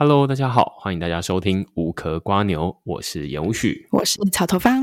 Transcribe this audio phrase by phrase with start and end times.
[0.00, 4.80] Hello，大家好，欢迎大家收听无壳瓜牛，我是严无旭，我是草头方。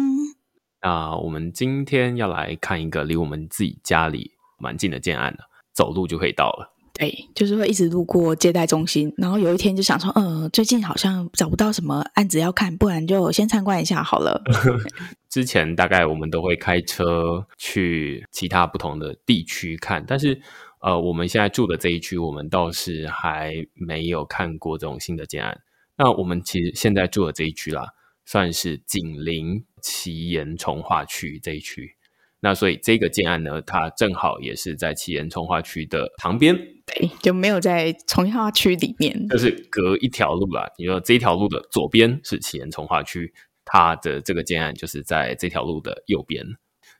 [0.81, 6.69] 那我们今天要来看一个离我们自己家里蛮近的建案了，走路就可以到了。
[6.91, 14.43] 对，就是会一直路过接待中心，然后有一天就想说，呃，最近好像找不到什么案子要看，不然就先参观一下好了。
[15.31, 20.41] 之前大概我们都会开车去其他不同的地区看，但是。
[20.85, 25.59] 呃，我们现在住的这一区，我们倒是还没有看过这种新的建案。
[25.97, 27.87] 那我们其实现在住的这一区啦，
[28.23, 31.95] 算是紧邻奇岩重化区这一区。
[32.39, 36.55] 那所以这个建案呢，它正好也是在奇岩重化区的旁边，
[36.85, 40.71] 对，就没有在重化区里面，就是隔一条路啦。
[40.77, 43.33] 你说这一条路的左边是奇岩重化区，
[43.65, 46.45] 它的这个建案就是在这条路的右边。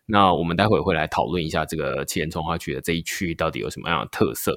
[0.06, 4.56] 那我们待会会来讨论一下这个奇岩重划区的这一区域到底有什么样的特色？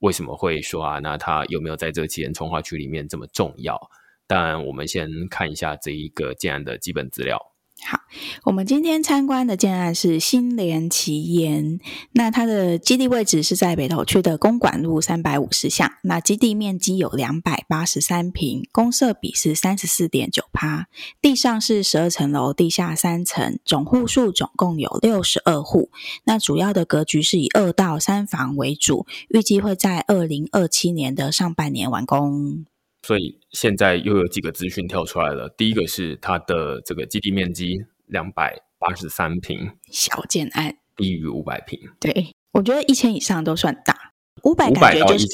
[0.00, 0.98] 为什么会说啊？
[0.98, 3.80] 那它有没有在这个奇岩重划区里面这么重要？
[4.26, 7.40] 但，我们先看一下这一个建案的基本资料。
[7.84, 8.00] 好，
[8.44, 11.78] 我们今天参观的建案是新联奇岩，
[12.12, 20.86] 那它的基地位置是在北投区的公馆路三百五十巷，那基地面积有两百八十三坪，公设比是三十四点九趴，
[21.20, 25.90] 地上是十二层楼，地下三层，总户数总共有六十二户，
[26.24, 32.64] 那主要的格局是以二到三房为主，预计会在二零二七年的上半年完工。
[33.06, 35.48] 所以现在又有几个资讯跳出来了。
[35.50, 37.76] 第一个是它的这个基地面积
[38.06, 41.78] 两百八十三平，小建案，低于五百平。
[42.00, 43.96] 对，我觉得一千以上都算大，
[44.42, 45.24] 五百感觉就是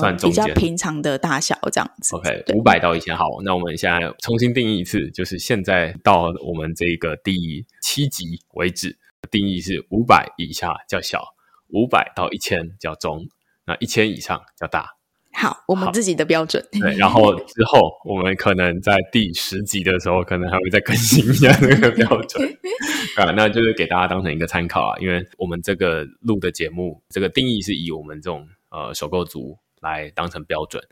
[0.00, 2.16] 算比较平常的大小这样子。
[2.16, 8.96] OK，五百到一千，好，那我们现在重新定义一次，就是现在到我们这个第七级为止，
[9.30, 11.22] 定义是五百以下叫小，
[11.68, 13.28] 五百到一千叫中，
[13.66, 14.96] 那一千以上叫大。
[15.34, 16.64] 好，我们自己的标准。
[16.80, 22.48] 对，然后之后我们可能在第十集的时候，可能还会再更新一下那个标准
[23.16, 23.30] 啊。
[23.32, 30.82] 那就是给大家当成一个参考啊，因为我们这个录的节目，这个定义是以我们这种呃首购族来当成标准。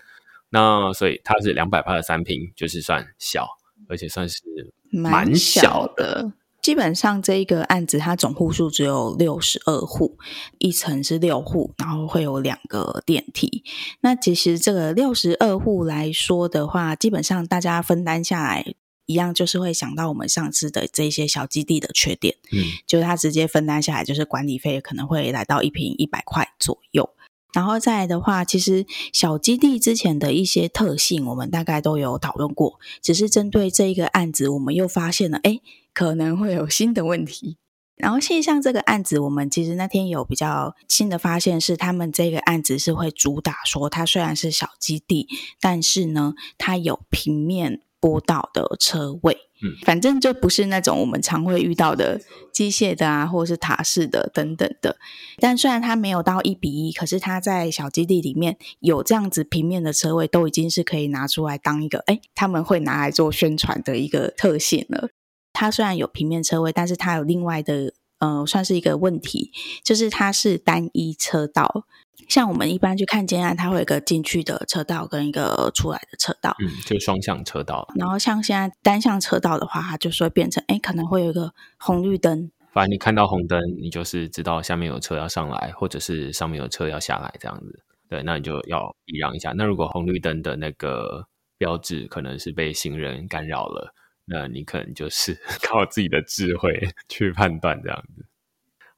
[0.50, 3.46] 那所以它是两百八的三平，就是算小，
[3.88, 4.42] 而且算是
[4.90, 6.32] 蛮小的。
[6.62, 10.16] 基本上这一个案子，它总户数只有六十二户，
[10.58, 13.64] 一层是六户，然后会有两个电梯。
[14.00, 18.64] 那其实这个六十二户来说的话，基本上大家分担下来，
[19.06, 27.10] 一样就是会想到我们上次的这些小基地的缺点，嗯，就是它直接分担下来，就是管理费可能会来到一平一百块左右。
[27.52, 35.60] 然后再来的话，其实小基地之前的一些特性，我们大概都有讨论过，只是针对这一个案子，我们又发现了，哎。
[35.94, 37.58] 可能会有新的问题，
[37.96, 45.28] 然后现象这个案子，我们其实那天有比较新的发现是，他们这个案子是会主打说，它虽然是小基地，
[45.60, 49.32] 但是呢，它有平面坡道的车位，
[49.62, 52.20] 嗯，反正就不是那种我们常会遇到的
[52.52, 54.96] 机械的啊，或者是塔式的等等的。
[55.38, 65.10] 但虽然它没有到一比一，可是它在小基地里面有这样子平面的车位，都已经是可以拿出来当一个，哎，他们会拿来做宣传的一个特性了。
[65.52, 69.52] 它虽然有平面车位，但是它有另外的，呃，算是一个问题，
[69.84, 71.84] 就是它是单一车道。
[72.28, 77.86] 像我们一般去看建案，它会有一个进去的车道跟一个出来的车道，嗯，就双向车道。
[77.96, 82.50] 然后像现在单向车道的话，它就是会变成，哎，可能会有一个红绿灯。
[82.72, 87.82] 反正你看到红灯，你就是知道下面有车要上来，或者是上面有车要下来这样子。
[88.08, 89.52] 对，那你就要避让一下。
[89.56, 91.26] 那如果红绿灯的那个
[91.58, 93.94] 标志可能是被行人干扰了。
[94.24, 95.36] 那你可能就是
[95.68, 98.24] 靠自己的智慧去判断这样子。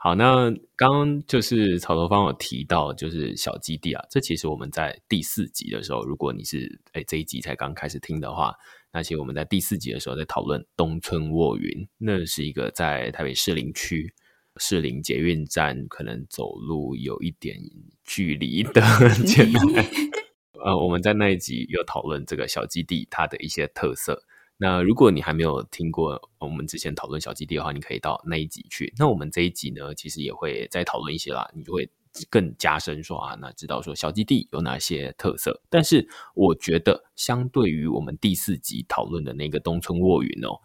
[0.04, 8.54] 好，那刚刚就是草头方有提到，就是小基地啊，这其实我们在第四集的时候，如果你是哎这一集才刚开始听的话，
[8.92, 14.12] 那其实我们在第四集的时候在讨论东村卧云，那是一个在台北士林区
[14.58, 17.56] 士林捷运站可能走路有一点
[18.04, 18.82] 距离的
[19.24, 19.86] 建案。
[20.62, 24.22] 呃，我们在那一集有讨论这个小基地它的一些特色。
[24.64, 28.90] 那如果你还没有听过我们之前讨论小基地的话，你可以到那一集去。
[28.96, 31.86] 那我们这一集呢，其实也会再讨论一些啦，你就会
[32.30, 35.60] 更加深说啊，那知道说小基地有哪些特色。
[35.68, 40.56] 但是我觉得，相对于我们第四集讨论的那个东村卧云哦，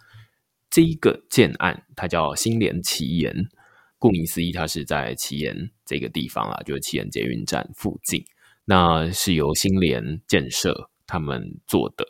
[0.69, 3.49] 这一个建案它叫新联奇岩，
[3.97, 8.23] 顾名思义，它是在奇岩这个地方啊，就是奇岩捷运站附近。
[8.63, 12.05] 那是由新联建设他们做的。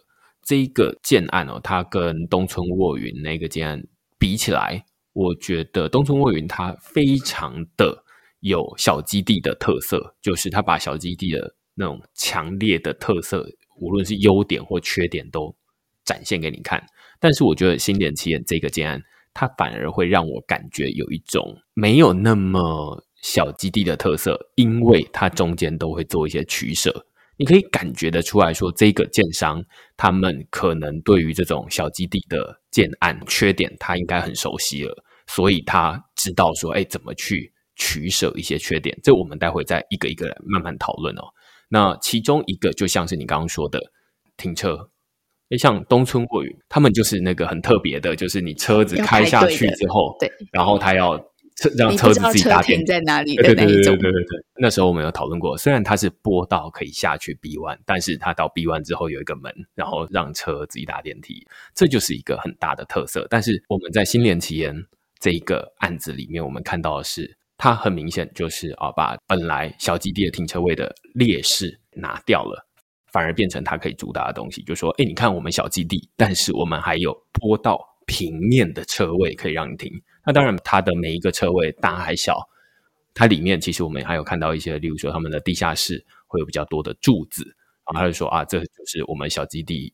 [0.49, 3.79] 这一个建案哦，它跟东村卧云那个建案
[4.17, 8.03] 比起来，我觉得东村卧云它非常的
[8.39, 13.47] 有小基地的特色，就是它把小基地的那种强烈的特色，
[13.79, 15.55] 无论是优点或缺点都
[16.03, 16.83] 展现给你看。
[17.19, 18.99] 但是我觉得新年奇岩这个建案，
[19.35, 27.05] 它反而会让我感觉有一种没有那么小基地的特色，因为它中间都会做一些取舍。
[27.39, 29.63] 你可以感觉得出来说，这个建商
[29.95, 34.93] 他们可能对于这种小基地的建案缺点，他应该很熟悉了，
[35.25, 38.93] 所以他知道说，哎，怎么去取舍一些缺点。
[39.01, 41.21] 这我们待会再一个一个来慢慢讨论哦。
[41.69, 43.79] 那其中一个就像是你刚刚说的
[44.35, 44.77] 停车。
[45.57, 51.19] 像东村卧云，他们就是那个很特别的，就是你车子开下去之后，对，然后他要
[51.59, 53.35] 车让车子自己打电在哪里？
[53.35, 54.45] 对对对对对对对。
[54.57, 61.45] 那时候我们有讨论过，虽然它是坡道可以下去 B one，但是它到 B one 之后有一个门，然后让车自己打电梯，
[61.75, 63.27] 这就是一个很大的特色。
[63.29, 64.75] 但是我们在新联奇岩
[65.19, 72.65] 这一个案子里面，我们看到的是，它很明显就是啊，把本来小基地的停车位的劣势拿掉了。
[73.11, 79.91] 反而变成它可以主打的东西，就是说，哎，你看我们小基地，但是我们还有坡道平面的车位可以让你停。
[80.29, 82.37] 那当然，它的每一个车位大还小，
[83.15, 87.43] 它里面其实我们还有看到一些，例如说他们的地下室会有比较多的柱子，
[87.91, 89.91] 然后他就说啊，这就是我们小基地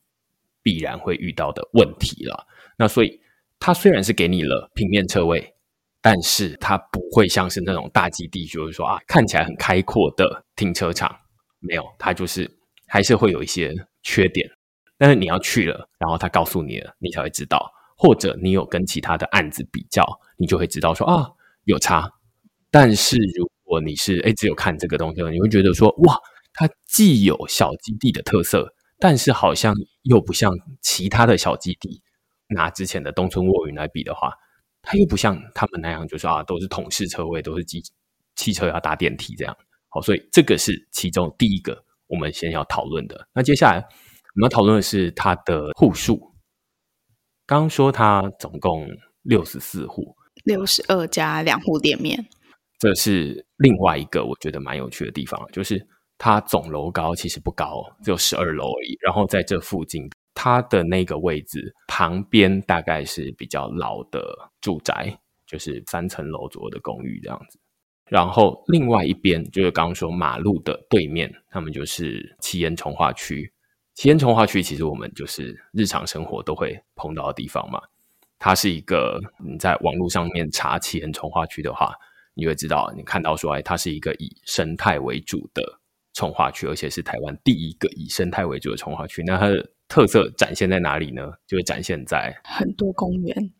[0.62, 2.46] 必然会遇到的问题了。
[2.76, 3.18] 那所以
[3.58, 5.54] 它虽然是给你了平面车位，
[6.02, 11.16] 但是它不会像是那种大基地，就是说啊，看起来很开阔的停车场，
[11.60, 12.50] 没有，它就是。
[12.88, 13.74] 还是会有一些
[14.04, 14.48] 缺点，
[14.96, 20.04] 但是你要去了，然后他告诉你了，你才会知道，或者你有跟其他的案子比较，
[20.36, 21.26] 你就会知道说啊，
[21.64, 22.10] 有差。
[22.70, 26.18] 但是如果你是诶只有看这个东西，你会觉得说哇，
[26.52, 30.52] 它既有小基地的特色，但是好像又不像
[30.82, 32.02] 其他的小基地。
[32.48, 34.32] 拿之前的东村卧云来比的话，
[34.82, 37.82] 它又不像他们那样，就是啊，都是统式车位，都是机
[38.36, 39.56] 汽车要搭电梯这样。
[39.88, 41.84] 好，所以这个是其中第一个。
[42.08, 46.35] 我们先要讨论的，那接下来我们要讨论的是它的户数。
[47.46, 48.88] 刚刚说它总共
[49.22, 50.14] 六十四户，
[50.44, 52.26] 六十二家两户店面，
[52.78, 55.80] 这是另外一个我觉得蛮有趣的地方，就是
[56.18, 58.98] 它总楼高其实不高，只有十二楼而已。
[59.00, 64.20] 然后在这附近，它的那个位置旁边大概是比较老的
[64.60, 65.16] 住宅，
[65.46, 67.60] 就是三层楼左右的公寓这样子。
[68.10, 73.52] 然后另外一边就是刚刚说马路的对面，他们就是七岩从化区。
[73.96, 77.80] 奇岩重划区其实我们就是日常生活都会碰到的地方嘛。
[78.38, 81.94] 它是一个你在网络上面查奇岩重划区的话，
[82.34, 85.80] 你会知道，你看到说，哎，它是一个以生态为主的
[86.12, 89.22] 从化区，而且是台湾第一个以生态为主的从化区。
[89.26, 91.22] 那它的特色展现在哪里呢？
[91.46, 93.50] 就会展现在很多公园。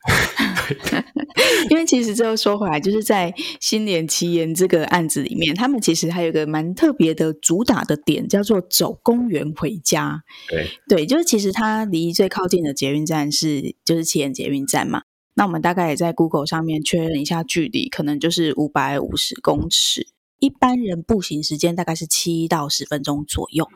[1.71, 10.23] 因为其实最后说回来，就是在新年奇岩这个案子里面，他们其实还有一个蛮特别的主打的点，叫做走公园回家。
[10.49, 15.03] 对对，就是其实它离最靠近的捷运站是就是奇岩捷运站嘛。
[15.35, 20.09] 那我们大概也在 Google 上面确认一下距离，可能就是五百五十公尺。
[20.39, 23.69] 一般人步行时间大概是七到十分钟左右。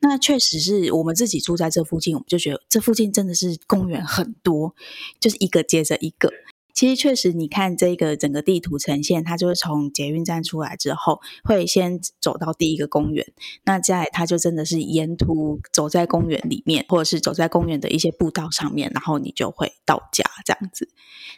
[0.00, 4.74] 那确实是我们自己住在这附近，我们就觉得这附近真的是公园很多，
[5.20, 6.32] 就是一个接着一个。
[6.74, 13.24] 其实确实，你看这个整个地图呈现，它就是从捷运站出来之后，会先走到第一个公园。
[13.64, 20.88] 那接下来，它就真的是沿途走在公园里面，或者是走在公园的一些步道上面，然后你就会到家这样子。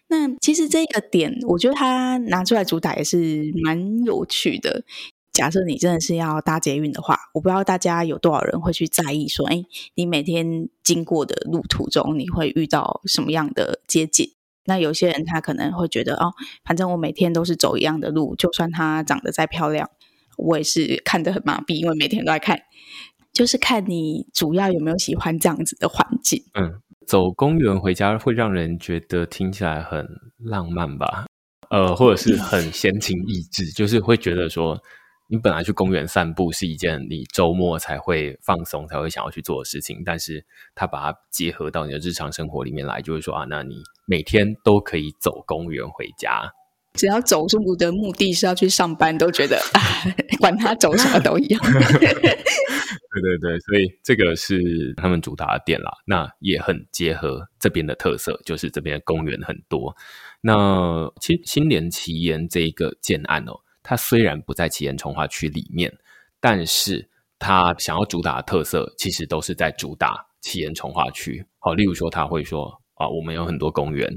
[0.09, 4.85] 那其实这个点，我觉得它拿出来主打也是蛮有趣的。
[5.33, 9.63] 假设你真的是要搭捷运的话，我不知道大家有多少人会去在意说，哎，
[9.95, 14.33] 你每天经过的路途中，你会遇到什么样的街景？
[14.67, 16.33] 那有些人他可能会觉得哦，
[16.65, 19.89] 反正我每天都是走一样的路，就算她长得再漂亮，
[20.37, 22.61] 我也是看得很麻痹，因为每天都在看。
[23.33, 26.43] 就是看你主要有没有喜欢这样子的环境。
[26.55, 30.07] 嗯，走公园回家会让人觉得听起来很
[30.39, 31.27] 浪漫吧？
[31.71, 34.81] 呃，或者是很闲情逸致，就是会觉得说。
[35.29, 43.75] 你本来去公园散步是一件你周末才会放松、才会想要去做的事情，但是他把它结合到你的日常生活里面来，就会说啊，那你
[44.07, 46.51] 每天都可以走公园回家，
[46.95, 49.81] 只要走路的目的是要去上班，都觉得啊，
[50.41, 51.61] 管他走什么都一样。
[53.17, 59.95] 对对对，所以这个是他们主打的店啦，那也很结合这边的特色，就是这边的公园很多。
[60.41, 63.53] 那其实新年奇岩这一个建案哦。
[63.83, 65.93] 它虽然不在奇岩重化区里面，
[66.41, 67.09] 但是
[67.39, 71.47] 它想要主打的特色，其实都是在主打奇岩重化区。
[71.61, 74.13] 好，例如说他会说啊，我们有很多公园，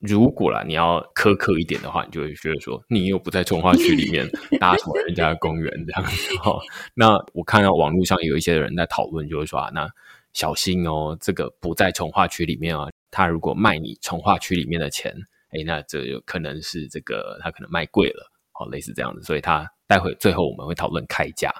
[0.00, 4.28] 如果啦，你要苛刻一点的话，你就会觉得说，你又不在从化区里面
[4.60, 6.58] 搭什么人家的公园这样子哈。
[6.94, 9.88] 那我看到网络上有一些人在讨论，就是说啊，那
[10.32, 15.14] 小心哦，这个不在从化区里面啊，他如果卖你从化区里面的钱，
[15.50, 19.22] 哎，那这有可能是这个他可能卖贵了，好，类似这样子。
[19.22, 21.52] 所以他待会最后我们会讨论开价。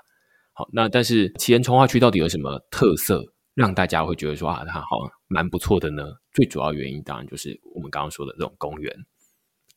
[0.52, 4.86] 好，那但是奇岩从化区到底有什么特色，让大家会觉得说啊，它好
[5.34, 6.04] 蛮不错的呢？
[6.32, 8.94] 最主要原因当然就是我们刚刚说的这种公园，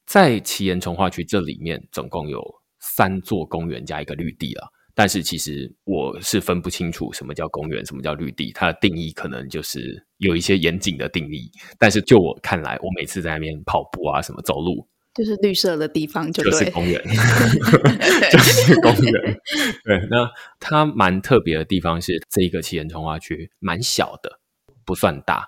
[0.05, 2.39] 在奇岩从化区这里面总共有
[2.79, 4.71] 三座公园加一个绿地了。
[4.93, 11.49] 但是其实我是分不清楚什么叫公园，什么叫绿地，它的定义可能就是有一些严谨的定义。
[11.79, 14.87] 但是就我看来，我每次在那边跑步啊，什么走路。
[15.13, 17.01] 就是绿色的地方就，就是公园，
[18.31, 19.39] 就是公园。
[19.83, 24.39] 对，那它蛮特别的地方是，这一个奇岩重划区蛮小的，
[24.87, 25.45] 不算大。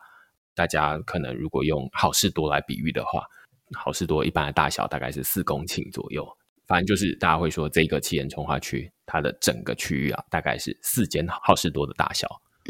[0.54, 3.24] 大家可能如果用好事多来比喻的话，
[3.78, 6.28] 好事多一般的大小大概是四公顷左右。
[6.68, 12.28] 反正就是大家会说，这个奇岩重划区它的整个区域啊，大概是四间好事多的大小。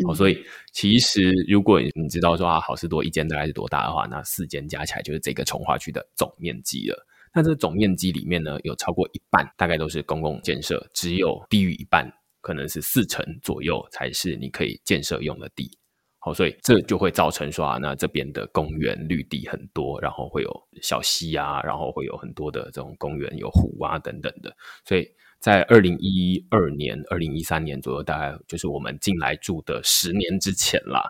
[0.07, 7.05] 哦，所以其实如果你知道说啊，好事多一间大概是多大的话，那四间加起来就是这个从化区的总面积了。
[7.33, 12.09] 那这个总面积里面呢，有超过一半大概都是公共建设，只有低于一半，
[12.41, 15.78] 可能是四成左右才是你可以建设用的地。
[16.19, 25.07] 好，所以这就会造成说啊，那这边的公园绿地很多，然后会有小溪啊，然后会有很多的这种公园，有湖啊等等的，所以。
[25.39, 31.01] 在二零一二年、二零一三年左右，大概就是我们进来住的十年之前啦，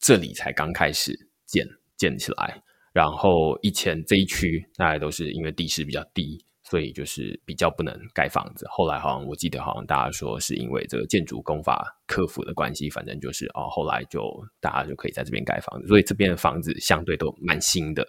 [0.00, 1.64] 这里才刚开始建
[1.96, 2.60] 建起来。
[2.92, 8.64] 然后以前这一区大概都是因为地势比较低，所以就是比较不能盖房子。
[8.70, 14.22] 后来好像我记得好像大家说是因为这个建筑工法克服的关系，反正就是哦，后来就
[14.60, 18.06] 大家就可以在这边盖房子，所以这边的房子相对都蛮新的。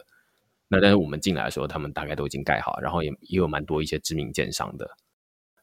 [0.68, 4.88] 那但是我们进来的时候，他们大概都已经盖好，然后也也有蛮多一些知名建商的。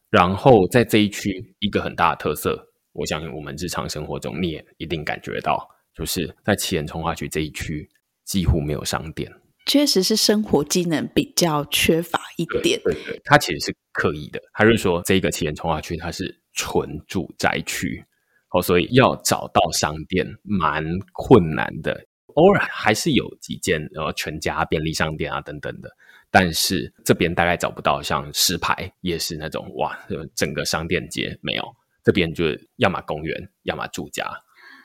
[0.09, 7.89] 然后在这一区，一个很大的特色，我相信我们日常生活中你也一定感觉到，就是在奇岩重划区这一区
[8.25, 9.31] 几乎没有商店，
[9.69, 12.81] 确实是生活技能比较缺乏一点。
[12.83, 18.03] 对对对，它其实是刻意的，还是说这个奇岩重划区它是纯住宅区，
[18.49, 20.83] 哦，所以要找到商店蛮
[21.13, 25.89] 困难的，偶尔还是有几间呃全家便利商店啊等等的。
[26.31, 29.95] 但是这边大概找不到像石牌夜市那种哇，
[30.35, 31.63] 整个商店街没有，
[32.03, 34.27] 这边就是要么公园，要么住家，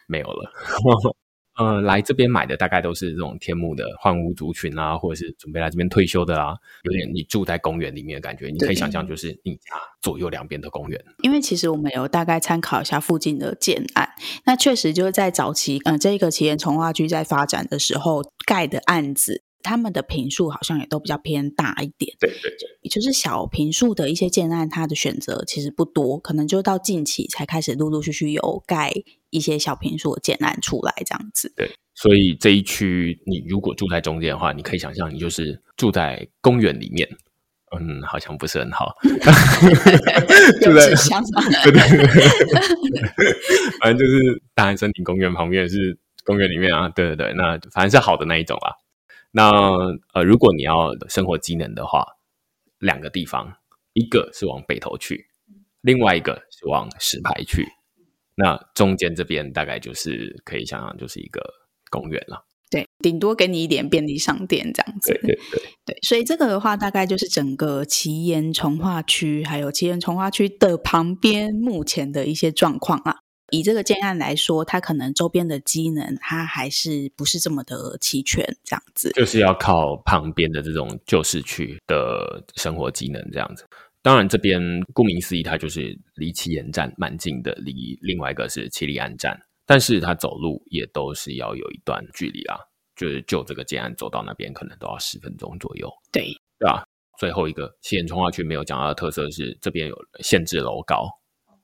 [0.06, 0.52] 没有了。
[1.56, 8.48] 呃，来这边买的大概都是这种天幕的换屋族群啊，或者是准备来这边退休的啊，有点你住在公园里面的感觉。
[8.48, 11.00] 你可以想象，就是你家左右两边的公园。
[11.22, 14.08] 因为其实我们有大概参考一下附近的建案，
[14.44, 19.43] 那确实就是在早期，嗯、呃，这个奇岩从化区在发展的时候盖的案子。
[19.64, 28.92] 他们的坪数好像也都比较偏大一点，对对对，也就是小坪数的一些建案，它的选择其实不多，可能就到近期才开始陆陆续续有盖
[29.30, 31.52] 一些小坪数的建案出来这样子。
[31.56, 37.08] 对，所以这一区你如果住在中间的话，你可以想象你就是住在公园里面，
[37.74, 38.94] 嗯，好像不是很好，
[40.62, 42.22] 住在乡上， 对对对，
[43.80, 48.70] 反正就是大安森林公园旁边是公园里面啊，对对对，那反正是好的那一种啊。
[49.36, 49.50] 那
[50.12, 52.06] 呃，如果你要生活机能的话，
[52.78, 53.52] 两个地方，
[53.92, 55.26] 一个是往北头去，
[55.80, 57.66] 另外一个是往石牌去。
[58.36, 61.42] 那中间这边大概就是可以想象，就是一个
[61.90, 62.46] 公园了。
[62.70, 65.12] 对，顶多给你一点便利商店这样子。
[65.12, 73.16] 对对对， 对，所以这个的话，大概就是整个奇岩从化区，还有奇岩从化区的旁边目前的一些状况啊。
[73.50, 83.64] 以这个建案来说，它可能周边的机能它还是不是这么的齐全，这样子就是要靠旁边的这种旧市区的生活机能这样子。
[84.02, 84.60] 当然，这边
[84.92, 92.58] 顾名思义，它就是离七岩站蛮近的，离另外一个是七里安站，但是它走路也都是要有一段距离啦。
[92.96, 95.90] 就是就这个建案走到那边，可能都要十分钟左右。
[96.12, 96.24] 对，
[96.58, 96.84] 对吧？
[97.18, 101.08] 最后一个七岩重划区没有讲到的特色是，这边有限制楼高，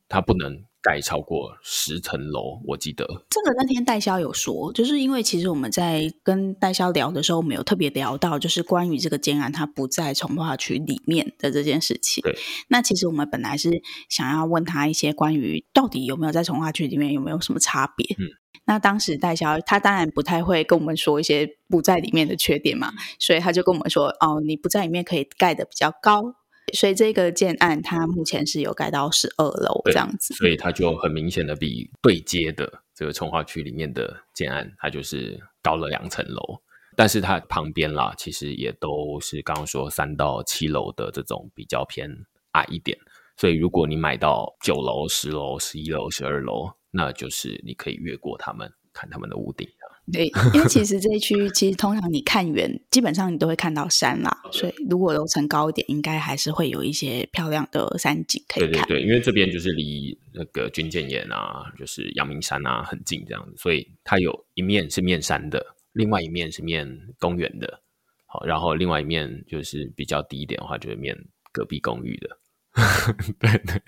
[0.09, 0.70] 它不能。
[0.83, 12.23] 盖超过十层楼，我记得这个那天代销有说，就是因为其实我们在跟代销聊的时候，我们有特别聊到，就是关于这个建案它不在从化区里面的这件事情。
[12.23, 12.35] 对，
[12.69, 18.17] 那其实我们本来是想要问他一些关于到底有没有在从化区里面有没有什么差别。
[18.19, 18.25] 嗯，
[18.65, 26.37] 那当时代销他当然不太会跟我们说一些不在里面的缺点嘛，所以他就跟我们说，哦，你不在里面可以盖的比较高。
[26.73, 36.61] 所以这个建案，它目前是有盖到十二楼这样子，所以它就很明显的比对接的这个从化区里面的建案，它就是高了两层楼。
[36.97, 42.11] 但是它旁边啦，其实也都是刚刚说三到七楼的这种比较偏
[42.53, 42.99] 矮一点，
[43.37, 49.67] 所以如果你买到九楼、十楼、十一楼、十二楼，那就是你可以越过他们看他们的屋顶。
[50.13, 54.43] 对，因为其实这一区其实通常你看远，基本上你都会看到山啦。
[54.51, 58.73] 所以如果楼层高一点，应该还是会有一些漂亮的山景可以看。
[58.73, 66.89] 对对对，因为这边就是离那个军舰岩啊，就是阳明山啊很近，这样子，所以它有一面是面山的，另外一面是面
[67.21, 67.81] 公园的。
[68.27, 71.17] 好，然后另外一面就是比较低一点的话，就是面
[71.53, 72.40] 隔壁公寓的。
[73.41, 73.83] 对对，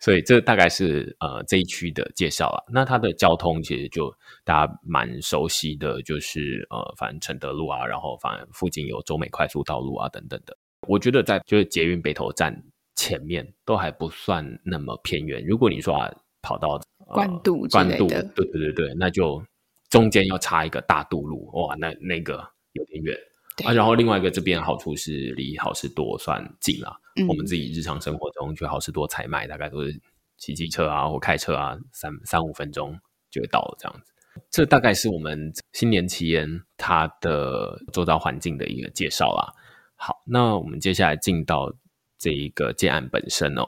[0.00, 2.64] 所以这大概是呃这一区的介绍了。
[2.72, 4.14] 那它的交通其实就
[4.44, 10.56] 大家蛮熟悉的，就是呃，反正承德路啊，然后反正附近有中美快速道路啊等等的。
[10.86, 12.56] 我觉得在就是捷运北投站
[12.94, 15.44] 前面都还不算那么偏远。
[15.44, 16.08] 如果你说啊
[16.42, 19.42] 跑到关渡关渡，对对对对，那就
[19.90, 23.16] 中间要插一个大渡路，哇，那那个有点远。
[23.64, 26.96] 啊，然后另外一个这边好处是离好事多算近啦。
[27.16, 30.00] 嗯，我们自己日常生活中去好市多采买，大概都是
[30.36, 32.98] 骑机车啊或开车啊，三三五分钟
[33.30, 34.12] 就会到了这样子。
[34.50, 39.52] 这大概是我们新年期间它的周遭环境的一个介绍啦。
[39.94, 41.72] 好，那我们接下来进到
[42.18, 43.64] 这一个建案本身哦。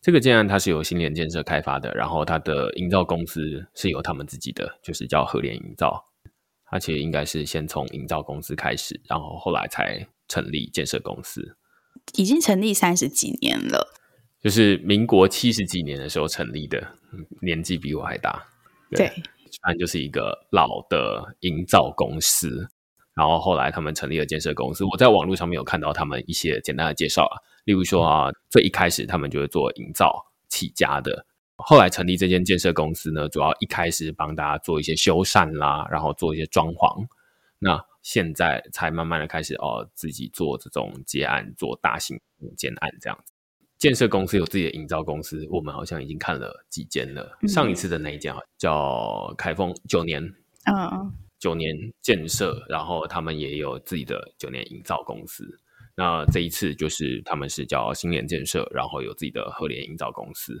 [0.00, 6.04] 这个建案它是由新联建设开发的，然后它的营造公司是由他们自己的，就是叫和联营造。
[6.66, 11.56] 它其实应该是先从营造公司开始，然后后来才成立建设公司。
[12.14, 13.88] 已经成立三十几年了，
[14.42, 16.94] 就是民国七十几年的时候成立的，
[17.42, 18.44] 年纪比我还大。
[18.90, 19.08] 对，
[19.62, 22.68] 反正就是一个老的营造公司。
[23.14, 24.84] 然后后来他们成立了建设公司。
[24.84, 27.34] 我在网络上面有看到他们一些简单的介绍啊，
[27.64, 31.26] 例如说啊，最一开始他们就是做营造起家的。
[31.56, 37.04] 后来成立这间建设公司呢，主要一开始帮大家做一些修缮啦，然后做一些装潢。
[37.58, 42.18] 那现在才慢慢的开始哦，自己做这种接案，做大型
[42.56, 43.34] 建案这样子。
[43.76, 47.36] 建设公司有自己的营造公司，我们好像已经看了几间了。
[47.42, 50.24] 嗯、上一次的那一间叫凯丰九年，
[50.64, 55.44] 嗯，九年建设，然后他们也有自己的九年营造公司。
[55.94, 60.58] 那这一次就是他们是叫新联建设，然后有自己的和联营造公司。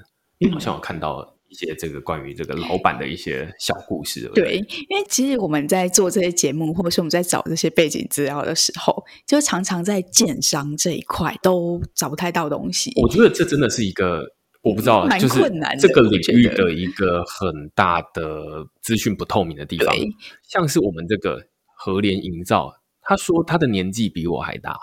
[0.52, 4.56] 好像有看到一些这个关于这个老板的一些小故事，对，对，
[4.88, 12.92] 因为其实我们在做这些节目，或者是我们在找这些背景资料的时候，就常常在建商这一块都找不太到东西。
[13.00, 14.22] 我觉得这真的是一个
[14.62, 19.94] 我不知道，蛮困难，就是这个领域的一个很大的资讯不透明的地方。
[20.48, 21.42] 像是我们这个
[21.76, 24.78] 和联营造，他说他的年纪比我还大，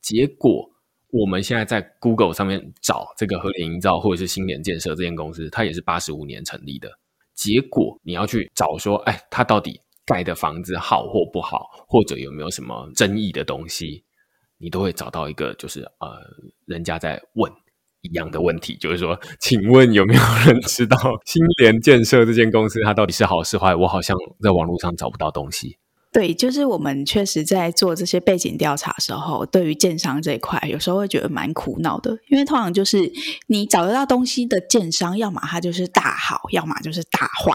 [0.00, 0.70] 结果。
[1.10, 6.90] 我们现在在 Google 上面找这个和联营造或者是新联建设这间公司，它也是八十五年成立的。
[7.34, 14.04] 结果你要去找说，哎，它到底盖的房子好或不好，或者有没有什么争议的东西，
[14.58, 16.18] 你都会找到一个，就是呃，
[16.64, 17.52] 人家在问
[18.00, 23.74] 一样的问题，就是说，请问有没有人知道新联建设这间公司它到底是好是坏？
[23.74, 25.78] 我好像在网络上找不到东西。
[26.16, 33.12] 对，就是我们确实在做这些背景调查的时候，对于建商这一块，有时候会觉得蛮苦恼的，因为通常就是
[33.48, 37.52] 你找得到东西的建商，要么它就是大好，要么就是大坏。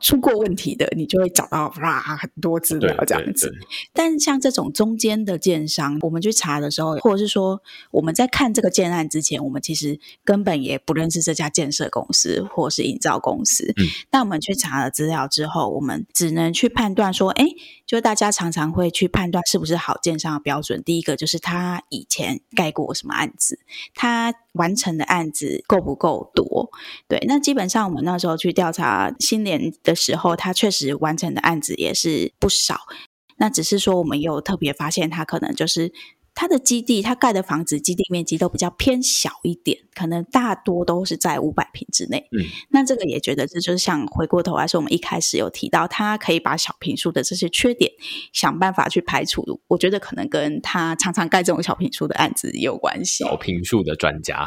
[0.00, 3.52] 出过问题的，你就会找到哇很多资料这样子。
[3.92, 13.72] 但像这种中间的建商，我们去查的时候，或者是说我们在看这个建案之前，我们其实根本也不认识这家建设公司或是营造公司。
[13.76, 17.46] 嗯，但我们去查了资料之后，我们只能去判断说，哎，
[17.86, 20.82] 就大家常常会去判断是不是好建商的标准。
[20.82, 23.60] 第一个就是他以前盖过什么案子，
[23.94, 26.70] 他完成的案子够不够多？
[27.06, 32.80] 对，那基本上我们那时候去调查新年的时候，他确实完成的案子也是不少。
[33.36, 35.92] 那只是说，我们有特别发现，他可能就是。
[36.34, 42.26] 它的基地，它盖的房子基地面积都比较偏小一点，可能大多都是在五百平之内。
[42.32, 47.88] 嗯，那这个也觉得这就是像回过头来说，我们一开始有提到，他可以把小平数的这些缺点
[48.32, 49.44] 想办法去排除。
[49.68, 53.22] 我觉得可能跟他常常盖这种小平数的案子也有关系。
[53.22, 54.44] 小平数的专家，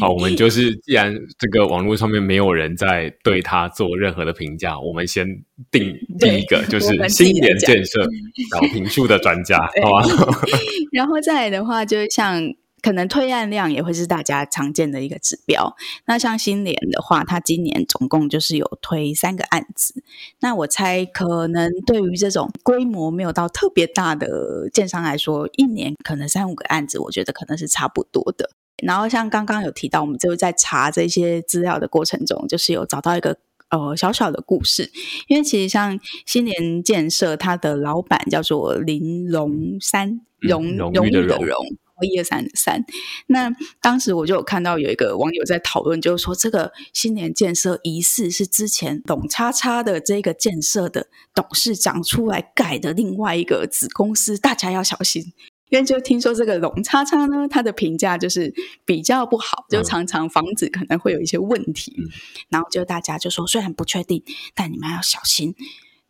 [0.00, 5.24] 好，我们就是既然这个网络上面没有人在对他做任何的评价，我们先
[5.70, 8.02] 定第一个就是新年建设
[8.50, 10.42] 小平数的专家， 好吧？
[10.90, 11.14] 然后。
[11.28, 15.76] 再的话，就像可能推案量也会是大家常见的一个指标。
[16.06, 20.02] 那像新联的话，它今年总共就是有推三个案子。
[20.40, 28.48] 那我猜，可能对于这种规模没有到特别大的建商来说，一年可能三五个案子，我觉得可能是差不多的。
[28.82, 33.36] 然后像刚刚有提到，我们就在查这些资料的过程中，就是有找到一个
[33.70, 34.90] 呃小小的故事，
[35.28, 41.56] 因为其实像新联建设，它的老板叫做林荣三，荣荣誉的荣。
[42.00, 42.84] 一二三三，
[43.26, 43.50] 那
[43.82, 55.32] 当时我就有看到有一个网友在讨论，就是说这个新联建设疑似是之前董叉叉的这个建设的董事长出来改的另外一个子公司，大家要小心，
[55.70, 58.52] 因为就听说这个龙叉叉呢，他的评价就是
[58.84, 62.08] 比较不好，就常常房子可能会有一些问题，嗯、
[62.48, 64.22] 然后就大家就说虽然不确定，
[64.54, 65.54] 但你们要小心。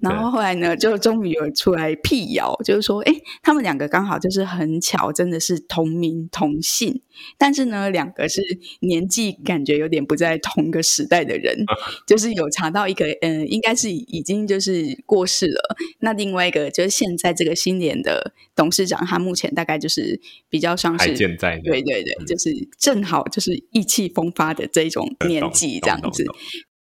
[0.00, 7.02] 然后后来呢，就终于有出来辟谣，就是说，哎，他们两个刚好就是很巧，真的是同名同姓，
[7.36, 8.40] 但是呢，两个是
[8.80, 11.64] 年纪感觉有点不在同个时代的人，
[12.06, 15.76] 就是有查到一个，嗯、呃，应该是已经就是过世了。
[15.98, 26.24] 那另外一个就是现在这个新联的董事长，他目前大概就是比较像是健在的，对对对，就是正好就是意气风发的这种年纪这样子。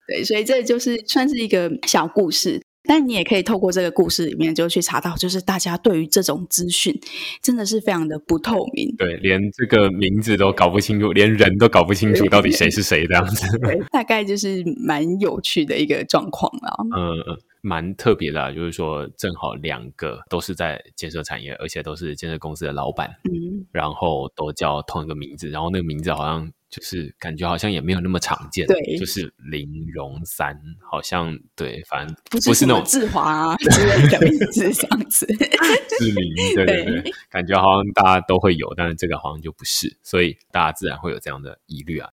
[0.08, 2.60] 对，所以这就是算是一个小故事。
[2.86, 6.94] 但你也可以透过这个故事里面就去查到，就是大家对于这种资讯
[7.42, 13.46] 真的是非常的不透明，对，连这个名字都搞不清楚，连人都搞不清楚到底谁是谁这样子，
[13.90, 16.76] 大概就是蛮有趣的一个状况啦。
[16.96, 26.50] 嗯嗯，蛮特别的啊，就是说正好两个都是在建设产业，而且都是建设公司的老板，嗯，然后都叫同一个名字，然后那个名字好像。
[26.74, 30.58] 就是感觉好像也没有那么常见，对，就是零荣三，
[30.90, 42.10] 好像对，反正不是那种志华之类的名字这样子，志明，对对对，对，感觉好像大家都会有，但是这个好像就不是，所以大家自然会有这样的疑虑啊。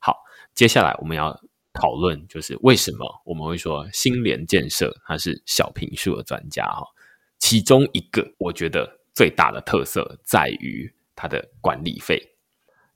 [0.00, 0.16] 好，
[0.54, 1.38] 接下来我们要
[1.74, 6.82] 讨论，就是为什么我们会说新联建设它是小平数的专家哈？
[7.38, 12.37] 其中一个我觉得最大的特色在于它的管理费。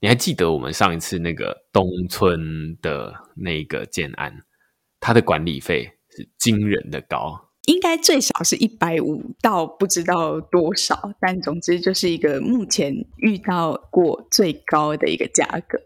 [0.03, 4.37] 你还记得我们上一次那个东村的那个建案，
[4.99, 15.79] 它的管理费是惊人的高，应该最少是一百五到不知道多少，但总之就是一个目前遇到过最高的一个价格。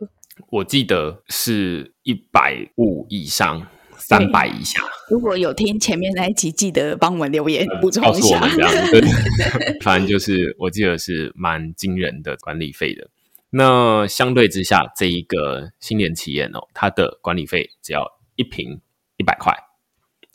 [0.50, 3.66] 我记得是一百五以上，
[3.98, 4.80] 三百以下。
[5.10, 8.40] 如果有听前面那一集，记得帮我们留言补充一下。
[8.40, 9.02] 告诉我们这样，对，
[9.84, 13.10] 反正就是我记得是蛮惊人的管理费的。
[13.50, 18.04] 那相对之下，这一个新联企业哦，它的管理费只要
[18.34, 18.80] 一坪
[19.16, 19.56] 一百块，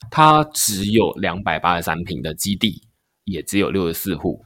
[0.09, 2.87] 它只有两百八十三平的基地，
[3.25, 4.43] 也只有六十四户。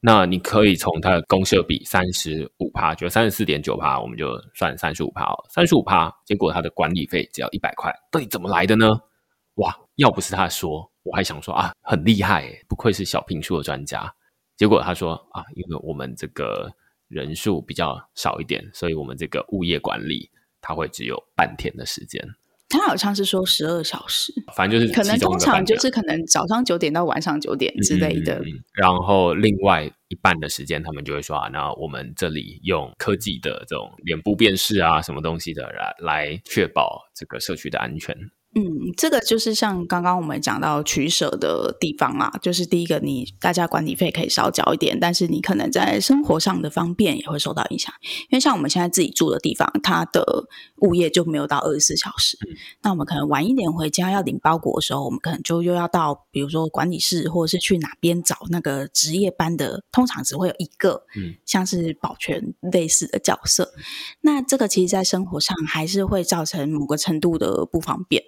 [0.00, 8.88] 那你可以从它的公设比三十五趴，就三十四点九趴，我们就算三十五趴哦，三十五趴，结果它的管理费只要一百块，到底怎么来的呢？
[9.56, 14.10] 哇，要不是他说，我还想说啊，很厉害，不愧是小平数的专家。
[14.56, 16.72] 结果他说啊，因为我们这个。
[17.10, 20.30] 人数比较少一点，所以我们这个物业管理
[20.62, 22.26] 它会只有半天的时间。
[22.72, 28.36] 他好像是说十二小时，反正就是可能通常就是可能早上九点到晚上九点之类的。
[28.36, 28.64] 嗯嗯嗯。
[28.74, 38.16] 然后另外一半的时间，他们就会说啊，那我们这里用科技的这种脸部辨识啊，什么东西的来来确保这个社区的安全。
[38.52, 47.94] 嗯，这个就是像刚刚我们讲到取舍的地方啊，就是第一个，你大家管理费可以少缴一点，但是你可能在生活上的方便也会受到影响。
[48.28, 50.46] 因为像我们现在自己住的地方，它的
[50.78, 63.72] 物业就没有到二十四小时，嗯，那我们可能晚一点回家要领包裹的时候，我们可能就又要到，比如说管理室，或者是去哪边找那个值夜班的，通常只会有一个，嗯，像是保全类似的角色。
[63.76, 63.82] 嗯，
[64.22, 68.24] 那这个其实，在生活上还是会造成某个程度的不方便。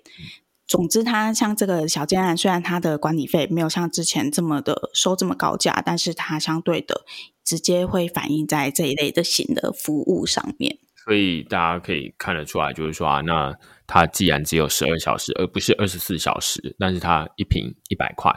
[0.66, 7.04] 总之，它像这个小建案，虽然它的管理费没有像之前这么的收这么高价，但是它相对的
[7.44, 10.78] 直接会反映在这一类的型的服务上面。
[11.04, 13.54] 所以大家可以看得出来，就是说啊，那
[13.86, 18.32] 它既然只有十二小时，而不是二十四小时，但是它一瓶一百块，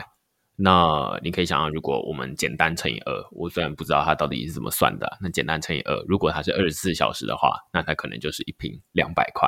[0.57, 9.47] 那你可以想象，如果我们简单乘以二，我虽然不知道它到底是怎么算的，那简单乘以二，如果它是二十四小时的话，那它可能就是一瓶两百块。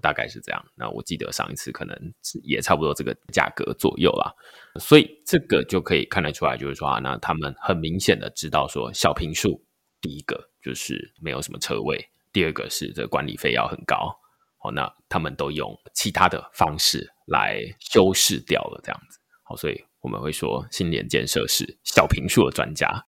[0.00, 0.64] 大概是这样。
[0.74, 1.96] 那我记得上一次可能
[2.42, 4.32] 也差不多这个价格左右啦，
[4.78, 9.64] 所以这个就可以看得出来，就是说啊，那他们很明显的知道说，小平数
[10.00, 11.98] 第一个就是没有什么车位，
[12.32, 14.14] 第二个是这个管理费要很高。
[14.58, 19.18] 好，那他们都用其他的方式来修饰掉了这样子。
[19.44, 23.06] 好，所以我们会说新联建设是小平数的专家，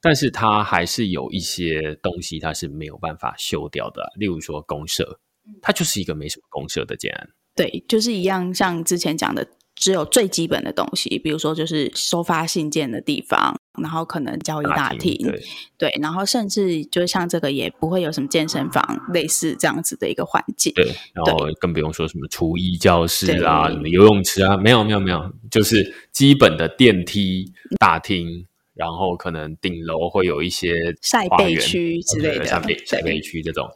[0.00, 5.18] 但是它还是有一些东西它是没有办法修掉的，例如说公社。
[5.60, 15.42] 它就是一个没什么公社的建案，对，就是一样，像之前讲的，只有最基本的东西，比如说就是收发信件的地方，然后可能交易大厅，对，
[15.78, 33.68] 对，然后甚至就像这个也不会有什么健身房类似这样子的一个环境，对，然后更不用说什么厨艺教室啦、什么游泳池啊，没有没有没有，就是基本的电梯大厅，然后可能顶楼会有一些晒背区之类的，晒背晒背区这种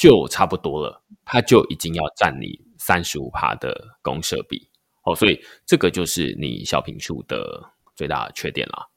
[0.00, 4.66] 就差不多了，它就已经要占你三十五趴的公设比，
[5.04, 7.62] 哦，所以这个就是你小平数的
[7.94, 8.88] 最大的缺点啦。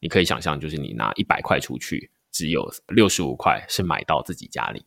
[0.00, 4.84] 你可以想象，就是你拿一百块出去，只有六十五块是买到自己家里，